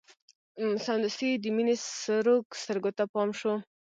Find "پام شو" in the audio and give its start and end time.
3.13-3.53